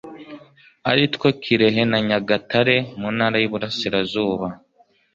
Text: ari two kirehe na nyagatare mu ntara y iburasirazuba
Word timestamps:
ari 0.89 1.03
two 1.13 1.29
kirehe 1.41 1.81
na 1.91 1.99
nyagatare 2.07 2.75
mu 2.99 3.07
ntara 3.15 3.35
y 3.41 3.45
iburasirazuba 3.47 4.47